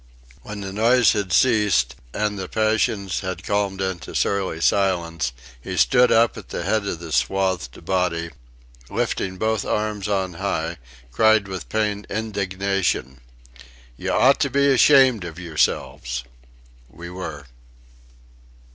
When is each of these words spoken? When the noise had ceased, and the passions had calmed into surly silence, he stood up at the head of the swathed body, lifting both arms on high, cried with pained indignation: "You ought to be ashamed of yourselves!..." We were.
When 0.41 0.61
the 0.61 0.73
noise 0.73 1.11
had 1.13 1.31
ceased, 1.31 1.95
and 2.11 2.39
the 2.39 2.47
passions 2.47 3.19
had 3.19 3.43
calmed 3.43 3.81
into 3.81 4.15
surly 4.15 4.59
silence, 4.59 5.31
he 5.61 5.77
stood 5.77 6.11
up 6.11 6.35
at 6.39 6.49
the 6.49 6.63
head 6.63 6.87
of 6.87 6.97
the 6.97 7.11
swathed 7.11 7.85
body, 7.85 8.31
lifting 8.89 9.37
both 9.37 9.63
arms 9.63 10.07
on 10.07 10.33
high, 10.41 10.77
cried 11.11 11.47
with 11.47 11.69
pained 11.69 12.07
indignation: 12.09 13.21
"You 13.95 14.11
ought 14.11 14.39
to 14.39 14.49
be 14.49 14.69
ashamed 14.73 15.23
of 15.23 15.37
yourselves!..." 15.37 16.23
We 16.89 17.11
were. 17.11 17.45